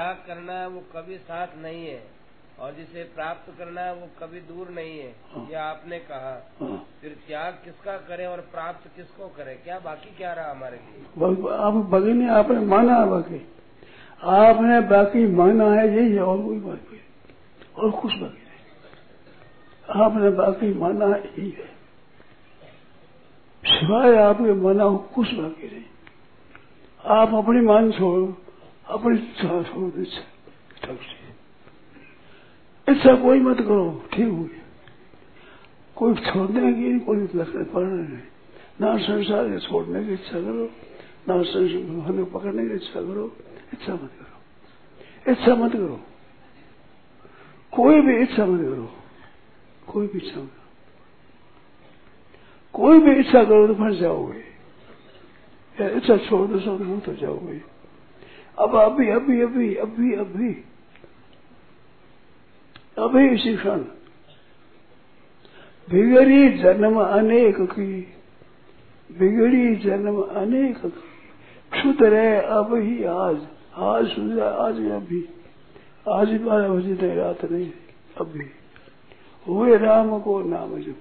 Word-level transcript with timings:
त्याग 0.00 0.16
करना 0.26 0.52
है 0.52 0.68
वो 0.68 0.80
कभी 0.80 1.18
साथ 1.18 1.46
नहीं 1.56 1.86
है 1.86 2.02
और 2.60 2.72
जिसे 2.72 3.04
प्राप्त 3.04 3.58
करना 3.58 3.80
है 3.80 3.94
वो 3.94 4.08
कभी 4.20 4.40
दूर 4.40 4.68
नहीं 4.68 4.98
है। 4.98 5.14
ये 5.48 5.54
आपने 5.54 5.98
कहा। 5.98 6.50
हाँ। 6.60 6.86
फिर 7.00 7.16
त्याग 7.26 7.52
किसका 7.64 7.96
करें 7.96 8.26
और 8.26 8.40
प्राप्त 8.40 8.96
किसको 8.96 9.28
करें? 9.28 9.62
क्या 9.64 9.78
बाकी 9.78 10.16
क्या 10.16 10.32
रहा 10.32 10.50
हमारे 10.50 10.76
लिए? 10.76 11.04
आप 11.56 11.72
भगिनी 11.72 12.28
आपने 12.28 12.60
माना 12.60 12.94
है 12.94 13.06
बाकी। 13.06 13.48
आपने 14.24 14.80
बाकी 14.80 15.26
माना 15.26 15.64
है 15.64 15.96
यही 15.96 16.14
है 16.14 16.22
और 16.22 16.42
कोई 16.42 16.58
बाकी 16.58 16.96
नहीं। 16.96 17.84
और 17.84 18.00
कुछ 18.00 18.12
बाकी 18.12 18.42
नहीं। 18.42 20.04
आपने 20.04 20.30
बाकी 20.30 20.74
माना 20.74 21.06
है 21.06 21.24
यही 21.24 21.50
है। 21.50 21.66
सिवाय 23.64 24.16
आपके 24.16 24.52
माना 24.52 24.84
हो 24.84 24.98
कुछ 24.98 25.34
बाकी 25.34 25.66
नहीं। 25.66 25.84
आप 27.04 27.34
अपनी 27.34 27.60
मान 27.60 27.92
छोड़ो। 27.92 28.42
दो 28.90 29.12
इच्छा 29.12 30.20
इच्छा 32.88 33.14
कोई 33.14 33.40
मत 33.40 33.60
करो, 33.60 34.08
ठीक 34.12 34.28
हो 34.28 34.48
कोई 35.96 36.14
छोड़ने 36.14 36.72
की 36.72 36.98
कोई 36.98 37.26
पढ़ने 37.64 38.02
नहीं। 38.02 38.22
ना 38.80 38.96
संसार 38.98 39.44
के 39.48 39.58
छोड़ने 39.58 40.04
की 40.04 40.12
इच्छा 40.12 40.40
करो, 40.40 40.64
ना 41.28 41.42
संसार 41.42 42.24
पकड़ने 42.24 42.62
की 42.68 42.74
इच्छा 42.74 43.00
करो, 43.00 43.36
इच्छा 43.72 43.94
मत 43.94 44.12
करो। 44.18 45.32
इच्छा 45.32 45.54
मत 45.54 45.72
करो। 45.72 46.00
कोई 47.72 48.00
भी 48.00 48.14
इच्छा 48.22 48.46
मत 48.46 48.60
करो। 48.60 48.86
कोई 49.92 50.06
भी 50.06 50.18
इच्छा 50.18 50.40
मत 50.40 50.50
करो। 50.50 50.68
कोई 52.74 52.98
भी 53.00 53.12
इच्छा 53.20 53.44
करो 53.44 53.66
तो 53.66 53.74
फंस 53.74 53.94
जाओगे। 53.94 54.44
इच्छा 55.96 56.16
छोड़ 56.16 56.48
दो 56.48 56.60
सब 56.60 56.80
मुक्त 56.80 57.08
हो 57.08 57.14
जाओगे। 57.14 57.79
अब 58.60 58.74
अभी 58.76 59.08
अभी 59.10 59.40
अभी 59.40 59.74
अभी 59.76 60.12
अभी 60.14 60.52
अभी 62.98 63.28
इसी 63.28 63.56
क्षण 63.56 63.80
बिगड़ी 65.88 66.48
जन्म 66.58 67.00
अनेक 67.00 67.56
की, 67.70 68.00
बिगड़ी 69.10 69.74
जन्म 69.76 70.20
अनेक 70.20 70.78
की। 70.78 71.80
सुधरे 71.82 72.36
अब 72.36 72.74
ही 72.76 73.04
आज 73.04 73.46
आज 73.88 74.06
सुधरे 74.08 74.40
आज 74.40 74.76
अभी। 74.92 75.22
आज 76.08 76.32
बारह 76.40 76.68
बजे 76.68 76.92
नहीं 76.92 77.16
रात 77.16 77.44
नहीं 77.44 77.70
अभी 78.16 78.46
हुए 79.46 79.76
राम 79.78 80.18
को 80.20 80.40
नाम 80.42 80.78
जप। 80.80 80.96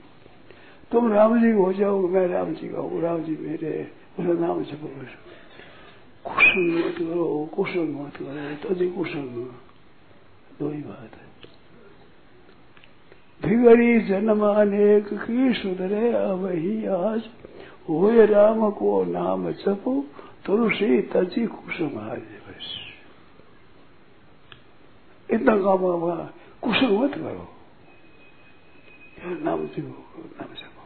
तुम 0.91 1.11
राम 1.13 1.39
जी 1.41 1.51
हो 1.51 1.71
जाओ, 1.73 2.07
मैं 2.07 2.27
राम 2.27 2.53
जी 2.53 2.67
का 2.69 2.79
हूँ, 2.79 3.01
राम 3.01 3.21
जी 3.23 3.37
मेरे 3.41 3.87
मेरा 4.19 4.33
नाम 4.39 4.63
जपो 4.63 4.87
कुसंग 6.25 6.69
मत 6.75 6.95
करो 6.99 7.25
कुसंग 7.55 7.95
मत 7.99 8.15
करो 8.17 8.55
तभी 8.63 8.87
कुसंग 8.91 9.35
दो 10.59 10.69
ही 10.69 10.81
बात 10.83 11.13
है 11.15 11.27
बिगड़ी 13.43 13.99
जन्म 14.07 14.41
अनेक 14.45 15.07
की 15.15 15.53
सुधरे 15.61 16.11
अब 16.13 16.45
ही 16.53 16.75
आज 16.95 17.21
हुए 17.89 18.25
राम 18.25 18.69
को 18.79 18.89
नाम 19.05 19.51
जपो 19.61 19.93
तुलसी 20.45 21.01
तजी 21.13 21.45
कुसुम 21.47 21.93
आज 22.01 22.19
बस 22.47 22.67
इतना 25.29 25.55
काम 25.63 25.81
हुआ 25.95 26.17
कुसुम 26.63 26.91
मत 27.03 27.13
करो 27.15 27.45
नाम 29.39 29.59
जपो 29.67 30.23
नाम 30.35 30.51
जपो 30.53 30.83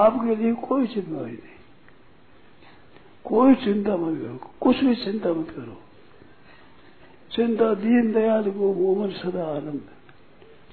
आपके 0.00 0.32
लिए 0.36 0.52
कोई 0.66 0.86
जिम्मेवारी 0.86 1.32
नहीं 1.34 1.51
कोई 3.24 3.54
चिंता 3.54 3.96
मत 3.96 4.22
करो, 4.22 4.50
कुछ 4.60 4.84
भी 4.84 4.94
चिंता 4.94 5.32
मत 5.32 5.50
करो। 5.50 5.82
चिंता 7.32 7.74
दीन 7.74 8.12
दयाल 8.12 8.50
को 8.50 8.74
मोमन 8.74 9.10
सदा 9.10 9.44
आनंद। 9.44 9.80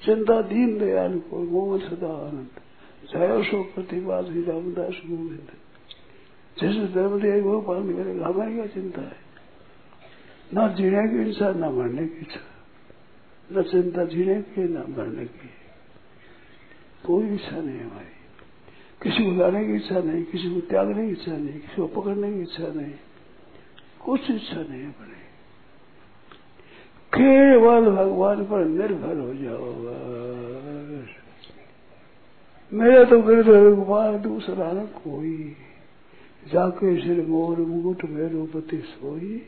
चिंता 0.05 0.42
दीन 0.42 0.80
दयाल 0.80 1.20
को 1.20 1.39
मोमन 1.39 1.80
सदा 1.80 2.27
आनंद। 2.27 2.48
जय 3.14 3.43
सो 3.43 3.64
प्रतिभा 3.64 4.21
श्री 4.21 4.42
रामदास 4.42 5.02
गोविंद। 5.05 5.48
जैसे 6.61 6.93
धर्म 6.93 7.21
दिया 7.21 7.43
वो 7.43 7.61
पालन 7.61 8.04
करेगा 8.04 8.27
हमारी 8.27 8.55
क्या 8.55 8.65
चिंता 8.65 9.02
है? 9.02 9.30
न 10.54 10.76
जीने 10.76 11.08
की 11.08 11.30
इच्छा, 11.30 11.52
न 11.52 11.59
मरने 11.59 12.08
की 12.08 12.20
इच्छा। 12.20 12.39
न 13.52 13.64
चिंता 13.64 14.05
जीने 14.05 14.42
की, 14.42 14.64
न 14.64 14.77
मरने 14.77 15.26
की। 15.26 15.49
कोई 17.05 17.27
इच्छा 17.27 17.61
नहीं 17.61 17.80
हमारी। 17.80 18.19
किसी 19.02 19.23
को 19.26 19.32
लाने 19.32 19.65
की 19.65 19.73
इच्छा 19.73 19.99
नहीं, 19.99 20.23
किसी 20.23 20.49
को 20.54 20.60
त्यागने 20.60 21.05
की 21.05 21.11
इच्छा 21.11 21.32
नहीं, 21.32 21.60
किसी 21.60 21.76
को 21.76 21.87
पकड़ने 21.87 22.33
की 22.33 22.42
इच्छा 22.42 22.67
नहीं। 22.67 22.93
कुछ 24.02 24.32
इच्छा 24.32 24.61
नहीं 24.61 24.86
अपने। 24.86 25.17
केवल 27.14 27.89
भगवान 27.89 28.43
पर 28.45 28.65
निर्भर 28.65 29.17
हो 29.17 29.33
जाओ 29.36 29.73
मेरा 32.71 33.04
तो 33.04 33.21
गिरधर 33.21 33.76
गोपाल 33.76 34.17
दूसरा 34.17 34.71
न 34.71 34.86
कोई। 34.86 35.55
जाके 36.54 37.02
सिर 37.02 37.26
मोर 37.26 37.58
मुकुट 37.58 38.05
मेरो 38.05 38.45
पति 38.45 38.77
सोई। 38.77 39.42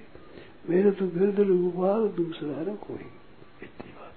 मेरे 0.69 0.91
तो 0.91 1.07
गिरधर 1.07 1.43
गोपाल 1.43 2.07
दूसरा 2.07 2.61
न 2.61 2.75
कोई। 2.75 3.05
इतनी 3.63 3.91
बात। 3.91 4.15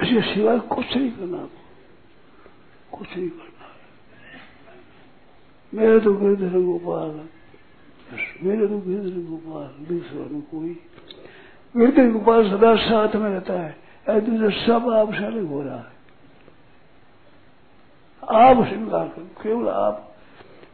इसके 0.00 0.34
सिवाय 0.34 0.58
कुछ 0.58 0.96
नहीं 0.96 1.10
करना। 1.10 1.48
कुछ 3.00 3.16
नहीं 3.16 3.28
करना 3.30 3.66
मेरे 5.72 6.00
तो 6.00 6.12
गिरधर 6.14 6.58
गोपाल 6.60 7.10
मेरे 8.42 8.66
तो 8.66 8.78
गिरधर 8.78 9.20
गोपाल 9.28 9.68
दूसरा 9.86 10.24
न 10.28 10.40
कोई 10.50 10.72
गिरधर 11.74 12.10
गोपाल 12.10 12.50
सदा 12.50 12.74
साथ 12.78 13.16
में 13.16 13.30
रहता 13.30 13.60
है। 13.60 14.20
दूसरा 14.20 14.50
सब 14.66 14.88
आप 14.90 15.08
अलग 15.14 15.46
हो 15.46 15.62
रहा 15.62 15.76
है। 15.76 15.98
आप 18.22 18.56
स्वीकार 18.68 19.08
करो, 19.08 19.24
केवल 19.42 19.68
आप 19.68 19.94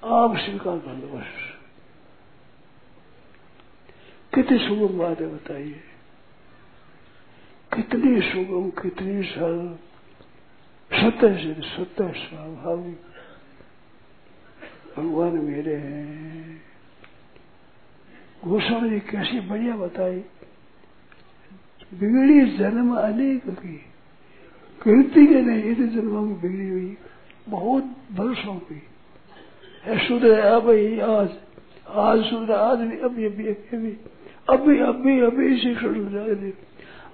आप 0.05 0.37
स्वीकार 0.37 0.79
कर 0.79 0.95
लो 0.95 1.09
बस। 1.09 1.35
कितनी 4.35 4.59
सुगम 4.59 4.99
बात 4.99 5.21
है 5.21 5.27
बताइए। 5.35 5.83
कितनी 7.73 8.21
सुगम, 8.23 8.71
कितनी 8.83 9.23
सरल 9.23 9.69
सत्य 10.93 11.29
से 11.29 11.55
सत्य 11.63 12.13
स्वाभाविक 12.17 13.01
भगवान 14.97 15.33
मेरे 15.33 15.75
हैं। 15.75 16.63
गोस्वामी 18.45 18.91
जी 18.91 19.01
कैसी 19.01 19.41
बढ़िया 19.41 19.77
बताई। 19.77 20.17
बिगड़ी 21.95 22.57
जन्म 22.57 22.95
अनेक 22.95 23.43
की। 23.49 23.77
कीर्ति 24.83 25.27
के 25.27 25.41
नहीं 25.41 25.63
इतने 25.63 25.87
जन्मों 25.87 26.27
की 26.27 26.49
बिगड़ी 26.49 26.69
हुई। 26.69 26.97
बहुत 27.49 27.85
वर्षों 28.13 28.55
की। 28.55 28.83
सुधर 29.89 30.39
अब 30.41 30.71
ही 30.71 31.01
आज 31.01 31.29
आज 31.91 32.25
सुधर, 32.25 32.53
आज 32.53 32.79
भी, 32.79 32.99
अभी 32.99 33.27
अभी 33.27 33.49
अभी 33.49 33.91
अभी। 34.49 34.79
अभी 34.79 35.21
अभी 35.21 35.47
इसी 35.57 35.75
सुधर। 35.75 36.53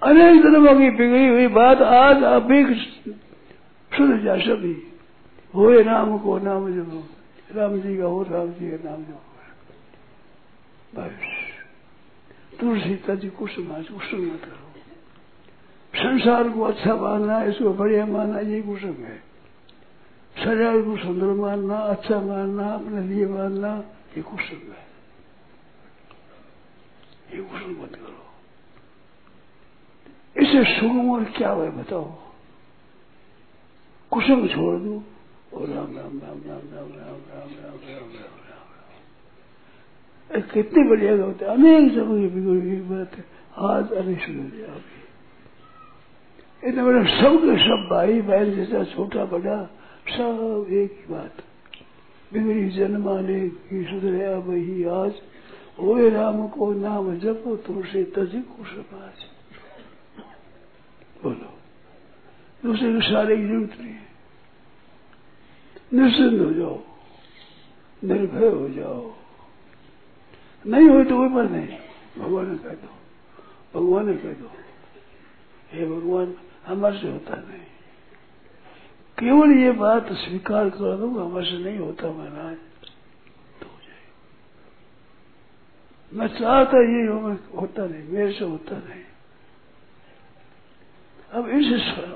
अनेक 0.03 0.41
जन्मों 0.43 0.79
की 0.79 0.89
बिगड़ी 0.89 1.27
हुई 1.27 1.47
बात 1.47 1.81
आज 1.81 2.23
अभी 2.23 2.65
सुधर 3.97 4.17
जा 4.17 4.37
सभी। 4.37 4.93
हो 5.55 5.81
राम 5.81 6.17
को 6.17 6.37
नाम 6.39 6.69
जपो 6.71 7.03
राम 7.55 7.81
जी 7.81 7.97
का 7.97 8.05
हो, 8.05 8.23
राम 8.23 8.47
जी 8.47 8.71
का 8.71 8.89
नाम 8.89 9.03
जपो 9.03 9.33
बस। 10.95 11.11
तुलसी 12.59 12.95
तजी 12.95 13.29
कुसुम 13.29 13.65
कुसुम 13.65 14.21
मत 14.21 14.41
करो 14.45 14.63
संसार 15.93 16.49
को 16.49 16.61
अच्छा 16.61 16.95
मानना 16.95 17.43
इसको 17.43 17.73
बढ़िया 17.73 18.05
मानना 18.05 18.39
ये 18.39 18.61
कुसुम 18.61 18.93
है। 18.93 19.33
शरीर 20.43 20.81
को 20.81 20.97
सुंदर 20.97 21.25
मानना 21.25 21.77
अच्छा 21.77 22.19
मानना, 22.19 22.69
अपने 22.69 23.01
लिए 23.01 23.25
मानना, 23.25 23.83
ये 24.17 24.21
कुसुम 24.21 24.71
है। 24.71 24.85
ये 27.33 27.43
कुसुम 27.43 27.83
मत 27.83 27.95
करो। 27.95 28.23
इसे 30.41 30.79
सुगम 30.79 31.11
और 31.11 31.23
क्या 31.23 31.49
है, 31.49 31.83
बताओ। 31.83 32.22
कुसुम 34.13 34.47
छोड़ 34.47 34.77
दो 34.79 34.95
और 35.53 35.67
राम 35.69 35.89
राम 35.97 36.13
राम 36.19 36.39
राम 36.47 36.63
राम 36.71 36.89
राम 36.93 37.19
राम 37.29 37.49
राम 37.53 37.77
राम 37.85 38.09
राम 38.13 38.35
राम 38.47 38.63
कितनी 40.49 40.83
बढ़िया 40.89 41.13
होते 41.15 41.45
अनेक 41.45 41.87
जगह 41.93 42.13
की 42.13 42.27
बिगड़ी 42.35 42.59
हुई 42.59 42.77
बात 42.89 43.11
है 43.17 43.23
आज 43.69 43.85
अनेक 43.93 44.19
सुन 44.21 44.37
अभी 44.67 45.01
इतना 46.63 46.81
बड़ा 46.85 47.01
सबके 47.13 47.55
सब 47.59 47.87
भाई 47.89 48.21
बहन 48.29 48.47
जैसा 48.55 48.83
छोटा 48.93 49.25
बड़ा 49.33 49.57
सब 50.09 50.67
एक 50.73 50.91
ही 50.99 51.05
बात 51.13 51.35
बिगड़ी 52.33 52.69
जन्माने 52.77 53.39
की 53.63 53.83
सुधरे 53.85 54.33
वही 54.45 54.83
आज 54.93 55.13
होए 55.79 56.09
राम 56.11 56.47
को 56.49 56.71
नाम 56.79 57.05
जपो 57.19 57.55
तुमसे 57.65 58.03
तजी 58.15 58.41
को 58.47 58.65
समाज 58.65 59.25
बोलो 61.23 61.49
दूसरे 62.63 62.93
के 62.93 62.99
सारे 62.99 63.37
की 63.37 63.47
ज़रूरत 63.47 63.79
नहीं 63.79 63.93
है। 63.93 64.03
निश्चिंत 65.93 66.41
हो 66.41 66.53
जाओ। 66.53 66.79
निर्भय 68.03 68.47
हो 68.47 68.69
जाओ। 68.69 69.13
नहीं 70.67 70.89
हुई 70.89 71.03
तो 71.03 71.17
कोई 71.17 71.29
पर 71.29 71.49
नहीं। 71.49 71.67
भगवान 72.17 72.51
ने 72.51 72.57
कह 72.57 72.69
दो। 72.69 72.89
भगवान 73.75 74.05
ने 74.05 74.13
कह 74.13 74.33
दो। 74.33 74.51
हे 75.71 75.85
भगवान, 75.85 76.35
हमारे 76.67 76.99
से 76.99 77.11
होता 77.11 77.35
नहीं। 77.35 77.59
केवल 79.19 79.51
ये 79.51 79.71
बात 79.71 80.11
स्वीकार 80.11 80.69
कर 80.69 80.97
दो 80.97 81.19
हमारे 81.19 81.45
से 81.45 81.63
नहीं 81.63 81.77
होता 81.77 82.11
महाराज। 82.11 82.57
तो 83.61 83.65
हो 83.65 83.79
जाए 83.79 84.03
मैं 86.13 86.27
चाहता 86.27 86.77
ये 86.77 87.07
होता 87.57 87.85
नहीं। 87.85 88.09
मेरे 88.09 88.31
से 88.31 88.45
होता 88.45 88.77
नहीं। 88.77 89.12
अब 91.33 91.47
इस 91.49 91.65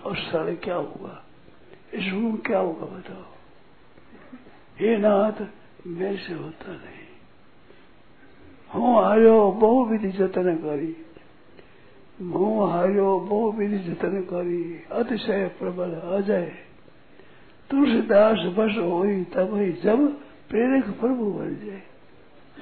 अवस्था 0.06 0.44
में 0.44 0.58
क्या 0.58 0.76
होगा 0.76 1.14
इस 1.94 2.12
रूम 2.14 2.36
क्या 2.38 2.60
होगा 2.60 2.86
बताओ? 2.86 3.26
ये 4.82 4.98
नाथ 4.98 5.38
मेरे 5.88 6.18
से 6.18 6.34
होता 6.34 6.72
नहीं। 6.72 7.06
हूँ 8.72 9.60
बहु 9.60 9.86
विधि 9.86 10.12
जतन 10.12 10.56
करी। 10.56 10.94
हूँ 12.22 13.28
बहु 13.28 13.52
विधि 13.52 13.80
जतन 13.80 14.22
करी। 14.22 14.64
अतिशय 14.92 15.48
प्रबल 15.60 15.96
आ 15.96 16.20
जाए। 16.20 16.52
तुलसीदास 17.70 18.40
बस 18.58 18.74
हो 18.78 19.04
तब 19.34 19.56
ही 19.56 19.72
जब 19.84 20.00
प्रेरक 20.50 20.86
प्रभु 21.00 21.26
बन 21.32 21.56
जाए। 21.66 21.84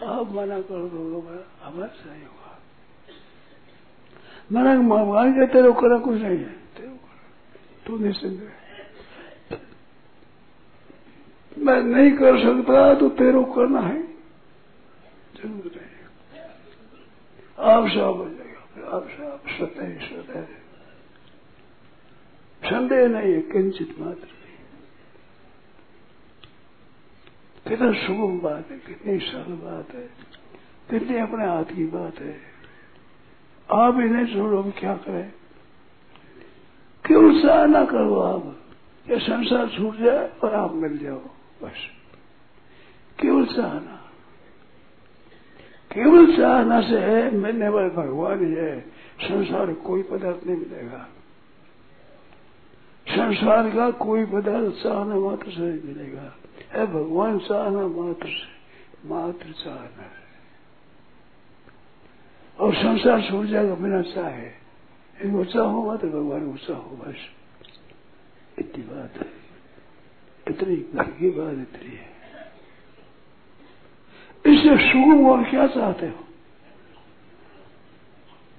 आप 0.04 0.31
मना 0.31 0.60
कर 0.62 0.81
दो 0.90 1.19
हमारा 1.63 1.88
सही 1.88 2.24
होगा 2.24 2.44
मना 4.50 4.74
मान 4.81 5.31
के 5.33 5.45
तेरे 5.53 5.71
करा 5.74 5.97
कुछ 6.00 6.18
नहीं 6.18 6.38
है। 6.39 6.53
तू 7.86 7.97
निश्चिंत 7.97 8.51
मैं 11.57 11.81
नहीं 11.83 12.12
कर 12.18 12.38
सकता 12.39 12.94
तो 12.95 13.09
तेरे 13.18 13.44
करना 13.56 13.81
है। 13.81 14.01
ज़रूर 15.36 15.65
नहीं 15.68 15.94
आप 17.65 17.88
सब 17.88 18.18
हो 18.18 18.25
जाएगा 18.27 18.95
आप 18.95 19.03
सत्य 19.51 19.81
ही 19.83 19.97
सत्य 20.07 20.48
संदेह 22.62 23.07
नहीं 23.09 23.33
है, 23.33 23.41
किंचित 23.44 24.00
मात्र 24.00 24.27
कितना 27.65 27.91
सुगम 28.00 28.39
बात 28.39 28.71
है, 28.71 28.77
कितनी 28.80 29.18
सरल 29.21 29.53
बात 29.62 29.94
है, 29.95 30.07
कितनी 30.89 31.18
अपने 31.19 31.45
हाथ 31.45 31.71
की 31.75 31.86
बात 31.91 32.19
है। 32.19 32.33
आप 33.71 34.00
इन्हें 34.00 34.33
छोड़ो, 34.33 34.62
हम 34.62 34.71
क्या 34.71 34.94
करें? 34.94 35.33
क्यों 37.06 37.35
उत्साह 37.35 37.65
ना 37.65 37.85
करो 37.85 38.19
आप? 38.19 38.59
ये 39.09 39.19
संसार 39.19 39.69
छूट 39.69 39.97
जाए 39.97 40.31
और 40.44 40.53
आप 40.53 40.73
मिल 40.73 40.97
जाओ, 40.97 41.19
बस। 41.63 41.88
केवल 43.19 43.45
चाहना 43.45 44.01
केवल 45.91 46.38
चाहना 46.38 46.81
से 46.81 47.00
है? 47.00 47.35
मिलने 47.35 47.69
वाले 47.69 47.89
भगवान 47.89 48.45
ही 48.45 48.53
है। 48.53 48.79
संसार 49.21 49.73
कोई 49.73 50.03
पदार्थ 50.03 50.47
नहीं 50.47 50.57
मिलेगा। 50.57 51.07
संसार 53.09 53.71
का 53.71 53.91
कोई 53.91 54.25
पदार्थ 54.25 54.83
चाहना 54.83 55.15
मात्र 55.15 55.51
से 55.51 55.62
नहीं 55.62 55.83
मिलेगा। 55.83 56.35
है 56.71 56.85
भगवान 56.88 57.39
चाहना 57.39 57.88
मात्र 57.88 58.27
से, 58.27 58.56
मात्र 59.09 59.51
चाहना 59.51 60.03
है। 60.03 60.25
और 62.60 62.75
संसार 62.75 63.22
छूट 63.22 63.46
जाएगा, 63.46 63.75
बिना 63.75 64.02
चाहे। 64.02 64.66
इनको 65.22 65.63
होगा 65.63 65.96
तो 65.96 66.07
भगवान 66.07 66.52
को 66.52 66.57
चाहो 66.57 66.98
बस, 66.98 67.16
इतनी 68.60 68.84
बात 68.84 69.13
है। 69.18 69.46
इतनी 70.48 70.75
घर 70.75 71.12
की 71.12 71.30
बात 71.30 71.54
इतनी 71.54 71.96
है। 71.96 72.16
इससे 74.46 74.92
सुगम 74.92 75.30
और 75.30 75.50
क्या 75.50 75.68
चाहते 75.68 76.06
हो? 76.06 76.24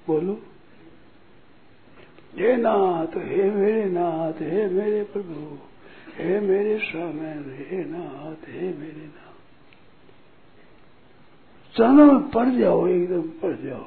बोलो। 0.07 0.41
हे 2.37 2.57
नाथ, 2.57 3.17
हे 3.17 3.51
मेरे 3.51 3.85
नाथ, 3.85 4.33
हे 4.33 4.69
मेरे 4.69 5.03
प्रभु, 5.03 5.57
हे 6.15 6.39
मेरे 6.39 6.79
स्वामी, 6.79 7.65
हे 7.65 7.83
नाथ, 7.83 8.49
हे 8.49 8.61
मेरे 8.61 9.05
नाथ। 9.05 9.26
चरणों 11.77 12.05
में 12.05 12.29
पड़ 12.29 12.49
जाओ, 12.49 12.87
एकदम 12.87 13.21
पड़ 13.39 13.55
जाओ। 13.57 13.85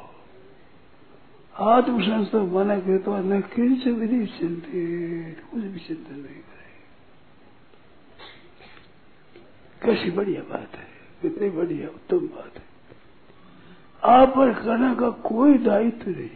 आत्म 1.54 2.00
संस्था 2.02 2.78
के 2.78 2.98
तो 2.98 3.16
न 3.16 3.40
किंच 3.40 3.86
विधि 3.88 4.26
चिंतित 4.28 5.40
कुछ 5.50 5.62
भी 5.62 5.78
चिंतन 5.78 6.14
नहीं 6.14 6.42
करे 6.42 6.68
कैसी 9.82 10.10
बढ़िया 10.10 10.42
बात 10.42 10.76
है, 10.76 10.86
कितनी 11.22 11.48
बढ़िया, 11.50 11.88
उत्तम 11.88 12.26
बात 12.28 12.56
है। 12.56 12.68
आप 14.02 14.28
पर 14.28 14.52
करने 14.54 14.94
का 14.96 15.10
कोई 15.26 15.58
दायित्व 15.58 16.10
नहीं, 16.10 16.30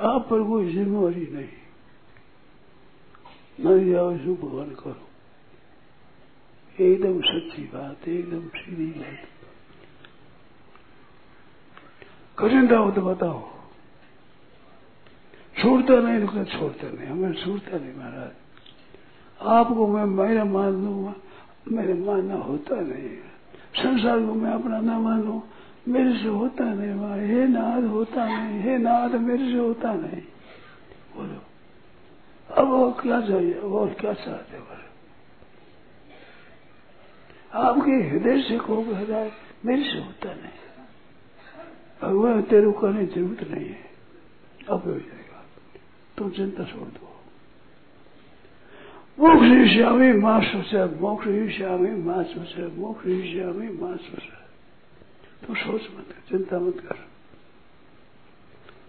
आप 0.00 0.28
पर 0.28 0.42
कोई 0.42 0.72
जिम्मेवारी 0.72 1.26
नहीं। 1.32 1.48
मर 3.60 3.78
जाओ 3.90 4.12
जो 4.14 4.34
भगवान 4.36 4.70
करो। 4.74 5.08
एकदम 6.78 7.20
सच्ची 7.20 7.62
बात, 7.64 8.08
एकदम 8.08 8.48
सीधी 8.48 8.86
बात। 8.86 9.28
कठिनता 12.42 12.76
हो 12.76 12.90
तो 12.90 13.00
बताओ। 13.00 13.48
छोड़ता 15.62 15.94
नहीं 15.94 16.26
तो 16.26 16.44
छोड़ता 16.44 16.88
नहीं। 16.88 17.06
हमें 17.06 17.32
छोड़ता 17.32 17.78
नहीं 17.78 17.94
महाराज। 17.94 18.30
आपको 19.40 19.86
मैं 19.88 20.04
मेरा 20.04 20.44
मान 20.44 20.84
लूँगा 20.84 21.14
मेरे 21.68 21.94
मानना 21.94 22.34
होता 22.34 22.76
नहीं। 22.76 23.16
संसार 23.76 24.18
को 24.18 24.34
मैं 24.34 24.52
अपना 24.52 24.80
न 24.80 24.90
मानू। 24.90 25.42
मेरे 25.88 26.18
से 26.18 26.28
होता 26.28 26.64
नहीं 26.64 26.94
वहाँ 26.94 27.18
हे 27.18 27.46
नाद, 27.46 27.84
होता 27.84 28.24
नहीं। 28.26 28.60
हे 28.60 28.78
नाद, 28.78 29.14
मेरे 29.14 29.52
से 29.52 29.58
होता 29.58 29.94
नहीं। 29.94 30.22
बोलो। 31.16 31.42
अब 32.54 32.68
वो 32.68 32.92
क्या 32.92 33.20
चाहिए? 33.20 33.58
वो 33.58 33.86
क्या 33.86 34.12
चाहते 34.12 34.58
बोलो 34.58 34.82
आपके 37.54 37.90
हृदय 37.90 38.42
से 38.42 38.58
को 38.58 38.82
हृदय 38.82 39.32
मेरे 39.66 39.82
से 39.82 39.98
होता 39.98 40.34
नहीं। 40.34 40.61
भगवान 42.02 42.42
तेरे 42.42 42.66
को 42.66 42.72
करने 42.72 43.06
की 43.06 43.14
ज़रूरत 43.14 43.42
नहीं 43.50 43.66
है। 43.66 43.90
अब 44.68 44.82
हो 44.84 44.92
जाएगा। 44.92 45.44
तुम 46.18 46.30
चिंता 46.30 46.64
छोड़ 46.64 46.88
दो। 46.88 47.08
मोक्ष 49.18 49.48
ईश्यामी 49.62 50.12
माँ 50.12 50.40
सोच 50.42 50.74
मोक्ष 51.00 51.26
ईश्यामी 51.28 51.90
माँ 52.02 52.22
सोच 52.24 52.54
मोक्ष 52.78 53.06
ईश्यामी 53.08 53.68
माँ 53.68 53.96
सोच 53.96 54.26
तू 55.42 55.54
सोच 55.54 55.82
मत 55.94 56.06
कर 56.08 56.20
चिंता 56.28 56.58
मत 56.58 56.78
कर। 56.80 56.96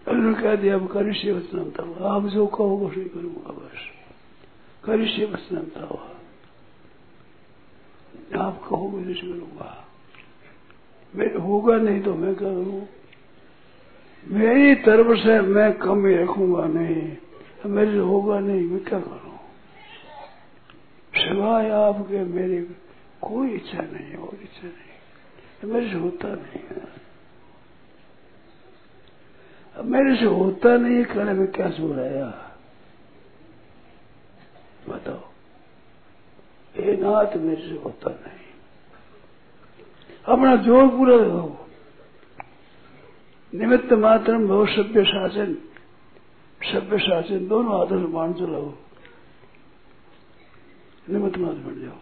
अर्जुन 0.08 0.34
कह 0.34 0.56
दिया, 0.56 0.76
अब 0.76 0.88
करिष्य 0.88 1.32
वचनम 1.32 1.70
था 1.72 1.84
आप 2.10 2.26
जो 2.26 2.46
कहो 2.48 2.76
वो 2.78 2.90
सही 2.90 3.06
करूँगा 3.06 3.52
बस। 3.52 3.86
करिष्य 4.86 5.26
वचनम 5.26 5.66
था 5.76 5.86
आप 8.40 8.62
कहो 8.70 8.90
मैं 8.90 9.16
करूँगा। 9.16 9.70
मैं 11.14 11.34
होगा 11.36 11.78
नहीं 11.78 12.02
तो 12.02 12.14
मैं 12.16 12.36
करूँ? 12.36 12.82
मेरी 14.32 14.76
तरफ़ 14.76 15.18
से 15.18 15.42
मैं 15.42 15.74
कमी 15.74 16.16
रखूँगा 16.16 16.66
नहीं। 16.66 17.18
मेरे 17.66 17.98
होगा 17.98 18.40
नहीं, 18.40 18.62
मैं 18.62 18.84
क्या 18.84 19.00
करूँ? 19.00 19.40
सिवाय 21.14 21.70
आपके 21.70 22.24
मेरी 22.24 22.62
कोई 23.22 23.50
इच्छा 23.50 23.82
नहीं, 23.82 24.16
और 24.16 24.40
इच्छा 24.44 24.68
नहीं। 24.68 25.74
मेरे 25.74 25.90
से 25.90 25.96
होता 25.96 26.28
नहीं 26.28 26.64
है। 26.70 26.88
अब 29.78 29.86
मेरे 29.86 30.16
से 30.16 30.26
होता 30.26 30.78
नहीं 30.78 31.04
कहने 31.06 31.34
में 31.34 31.52
क्या 31.52 31.70
सुनाया 31.70 32.54
बताओ। 34.90 35.22
ये 36.84 36.98
नाथ 36.98 37.38
मेरे 37.38 37.70
से 37.70 37.82
होता 37.84 38.10
नहीं। 38.10 38.44
अपना 40.26 40.56
ज़ोर 40.56 40.88
पूरा 40.88 41.16
लगाओ 41.16 41.63
निमित्त 43.54 43.92
मात्र 43.94 44.38
बहुत 44.38 44.70
सभ्य 44.70 45.04
शासन 45.06 45.54
सभ्य 46.62 46.98
शासन 47.00 47.48
दोनों 47.48 47.74
आदर्श 47.82 48.06
बाण 48.10 48.34
चलाओ 48.34 48.70
निमित्त 51.10 51.38
मात्र 51.38 51.60
बन 51.60 51.76
जाओ। 51.82 52.02